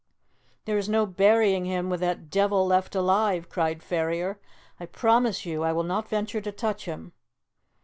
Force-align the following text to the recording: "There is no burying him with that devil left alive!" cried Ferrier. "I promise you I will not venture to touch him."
"There 0.65 0.79
is 0.79 0.89
no 0.89 1.05
burying 1.05 1.65
him 1.65 1.87
with 1.91 1.99
that 1.99 2.31
devil 2.31 2.65
left 2.65 2.95
alive!" 2.95 3.49
cried 3.49 3.83
Ferrier. 3.83 4.39
"I 4.79 4.87
promise 4.87 5.45
you 5.45 5.61
I 5.61 5.73
will 5.73 5.83
not 5.83 6.09
venture 6.09 6.41
to 6.41 6.51
touch 6.51 6.85
him." 6.85 7.13